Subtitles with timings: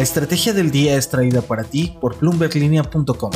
[0.00, 3.32] La estrategia del día es traída para ti por bloomberglinea.com.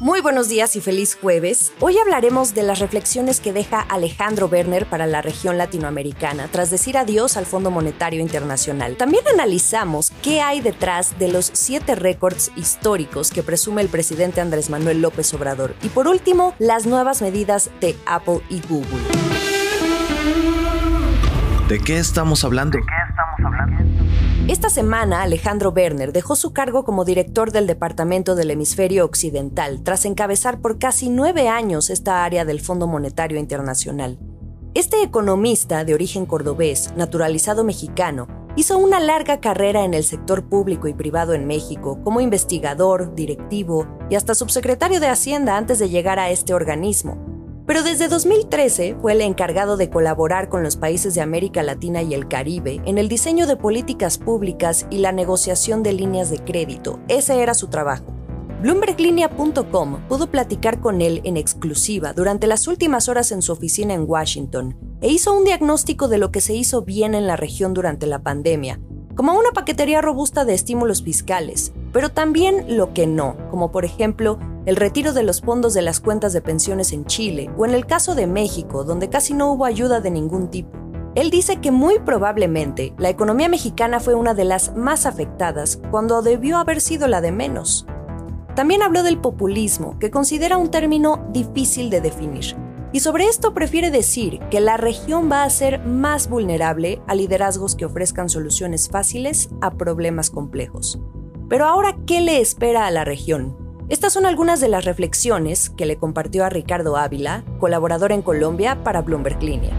[0.00, 1.74] Muy buenos días y feliz jueves.
[1.80, 6.96] Hoy hablaremos de las reflexiones que deja Alejandro Werner para la región latinoamericana tras decir
[6.96, 8.96] adiós al Fondo Monetario Internacional.
[8.96, 14.70] También analizamos qué hay detrás de los siete récords históricos que presume el presidente Andrés
[14.70, 15.74] Manuel López Obrador.
[15.82, 19.02] Y por último, las nuevas medidas de Apple y Google.
[21.68, 22.78] ¿De qué estamos hablando?
[24.48, 30.04] Esta semana, Alejandro Werner dejó su cargo como director del Departamento del Hemisferio Occidental tras
[30.04, 34.20] encabezar por casi nueve años esta área del Fondo Monetario Internacional.
[34.74, 40.86] Este economista de origen cordobés, naturalizado mexicano, hizo una larga carrera en el sector público
[40.86, 46.20] y privado en México como investigador, directivo y hasta subsecretario de Hacienda antes de llegar
[46.20, 47.25] a este organismo
[47.66, 52.14] pero desde 2013 fue el encargado de colaborar con los países de América Latina y
[52.14, 57.00] el Caribe en el diseño de políticas públicas y la negociación de líneas de crédito.
[57.08, 58.14] Ese era su trabajo.
[58.62, 64.08] BloombergLinea.com pudo platicar con él en exclusiva durante las últimas horas en su oficina en
[64.08, 68.06] Washington e hizo un diagnóstico de lo que se hizo bien en la región durante
[68.06, 68.80] la pandemia,
[69.14, 74.38] como una paquetería robusta de estímulos fiscales, pero también lo que no, como por ejemplo
[74.66, 77.86] el retiro de los fondos de las cuentas de pensiones en Chile o en el
[77.86, 80.68] caso de México, donde casi no hubo ayuda de ningún tipo.
[81.14, 86.20] Él dice que muy probablemente la economía mexicana fue una de las más afectadas cuando
[86.20, 87.86] debió haber sido la de menos.
[88.54, 92.56] También habló del populismo, que considera un término difícil de definir.
[92.92, 97.74] Y sobre esto prefiere decir que la región va a ser más vulnerable a liderazgos
[97.74, 101.00] que ofrezcan soluciones fáciles a problemas complejos.
[101.48, 103.56] Pero ahora, ¿qué le espera a la región?
[103.88, 108.82] Estas son algunas de las reflexiones que le compartió a Ricardo Ávila, colaborador en Colombia
[108.82, 109.70] para Bloomberg Línea.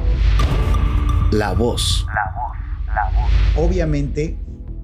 [1.32, 2.06] La voz.
[2.08, 2.58] La voz,
[2.96, 3.68] la voz.
[3.68, 4.40] Obviamente,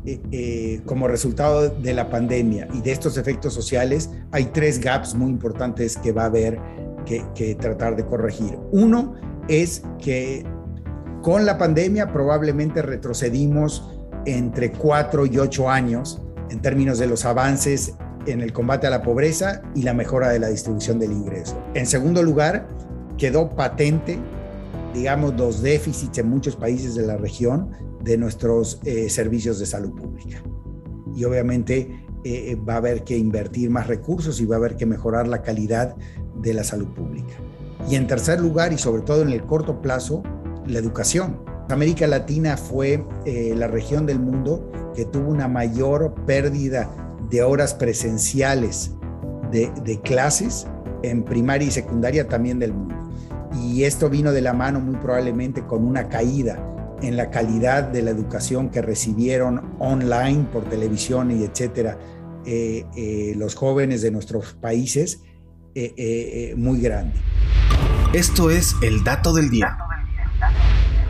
[0.06, 5.16] eh, eh, como resultado de la pandemia y de estos efectos sociales, hay tres gaps
[5.16, 6.59] muy importantes que va a haber
[7.06, 8.58] que, que tratar de corregir.
[8.73, 9.15] Uno
[9.48, 10.45] es que
[11.21, 13.89] con la pandemia probablemente retrocedimos
[14.26, 16.20] entre cuatro y ocho años
[16.53, 17.95] en términos de los avances
[18.27, 21.59] en el combate a la pobreza y la mejora de la distribución del ingreso.
[21.73, 22.67] En segundo lugar,
[23.17, 24.19] quedó patente,
[24.93, 27.71] digamos, los déficits en muchos países de la región
[28.03, 30.43] de nuestros eh, servicios de salud pública.
[31.15, 34.85] Y obviamente eh, va a haber que invertir más recursos y va a haber que
[34.85, 35.95] mejorar la calidad
[36.35, 37.33] de la salud pública.
[37.89, 40.21] Y en tercer lugar, y sobre todo en el corto plazo,
[40.67, 41.41] la educación.
[41.70, 46.89] América Latina fue eh, la región del mundo que tuvo una mayor pérdida
[47.30, 48.92] de horas presenciales
[49.52, 50.67] de, clases
[51.04, 52.95] en primaria y secundaria también del mundo.
[53.61, 56.58] Y esto vino de la mano muy probablemente con una caída
[57.02, 61.98] en la calidad de la educación que recibieron online por televisión y etcétera
[62.45, 65.21] eh, eh, los jóvenes de nuestros países
[65.76, 67.14] eh, muy grande.
[68.14, 69.77] Esto es el dato del día.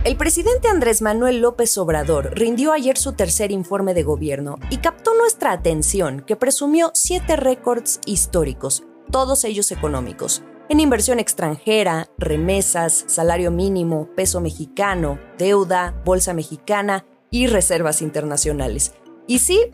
[0.03, 5.13] El presidente Andrés Manuel López Obrador rindió ayer su tercer informe de gobierno y captó
[5.13, 13.49] nuestra atención que presumió siete récords históricos, todos ellos económicos, en inversión extranjera, remesas, salario
[13.49, 18.91] mínimo, peso mexicano, deuda, bolsa mexicana y reservas internacionales.
[19.25, 19.71] Y sí,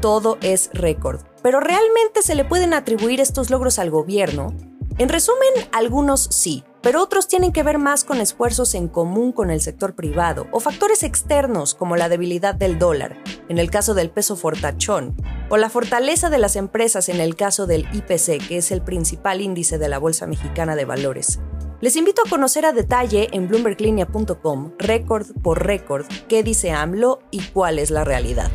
[0.00, 1.22] todo es récord.
[1.42, 4.54] Pero ¿realmente se le pueden atribuir estos logros al gobierno?
[4.98, 9.50] En resumen, algunos sí, pero otros tienen que ver más con esfuerzos en común con
[9.50, 14.10] el sector privado o factores externos como la debilidad del dólar, en el caso del
[14.10, 15.16] peso fortachón,
[15.48, 19.40] o la fortaleza de las empresas en el caso del IPC, que es el principal
[19.40, 21.40] índice de la Bolsa Mexicana de Valores.
[21.80, 27.40] Les invito a conocer a detalle en bloomberglinea.com, récord por récord, qué dice AMLO y
[27.40, 28.50] cuál es la realidad.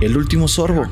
[0.00, 0.84] El último sorbo.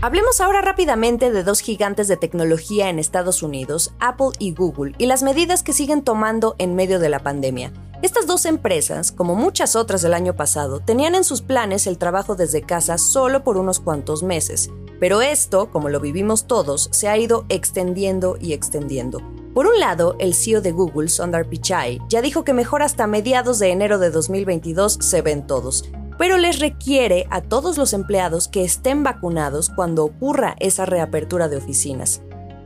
[0.00, 5.06] Hablemos ahora rápidamente de dos gigantes de tecnología en Estados Unidos, Apple y Google, y
[5.06, 7.72] las medidas que siguen tomando en medio de la pandemia.
[8.00, 12.36] Estas dos empresas, como muchas otras del año pasado, tenían en sus planes el trabajo
[12.36, 17.18] desde casa solo por unos cuantos meses, pero esto, como lo vivimos todos, se ha
[17.18, 19.20] ido extendiendo y extendiendo.
[19.52, 23.58] Por un lado, el CEO de Google, Sundar Pichai, ya dijo que mejor hasta mediados
[23.58, 28.64] de enero de 2022 se ven todos, pero les requiere a todos los empleados que
[28.64, 32.20] estén vacunados cuando ocurra esa reapertura de oficinas.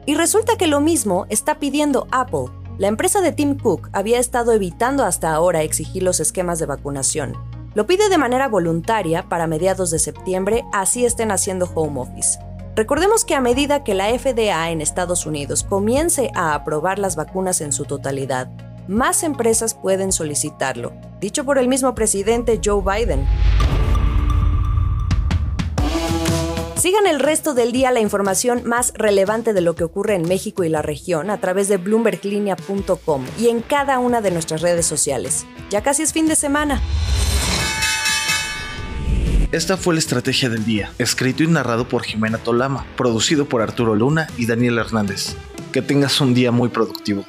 [0.07, 2.47] Y resulta que lo mismo está pidiendo Apple.
[2.79, 7.37] La empresa de Tim Cook había estado evitando hasta ahora exigir los esquemas de vacunación.
[7.75, 12.39] Lo pide de manera voluntaria para mediados de septiembre, así estén haciendo home office.
[12.75, 17.61] Recordemos que a medida que la FDA en Estados Unidos comience a aprobar las vacunas
[17.61, 18.51] en su totalidad,
[18.89, 20.93] más empresas pueden solicitarlo,
[21.23, 23.25] dicho por el mismo presidente Joe Biden.
[26.77, 30.65] Sigan el resto del día la información más relevante de lo que ocurre en México
[30.65, 35.47] y la región a través de bloomberglinea.com y en cada una de nuestras redes sociales.
[35.71, 36.83] Ya casi es fin de semana.
[39.53, 43.95] Esta fue la estrategia del día, escrito y narrado por Jimena Tolama, producido por Arturo
[43.95, 45.37] Luna y Daniel Hernández.
[45.71, 47.25] Que tengas un día muy productivo.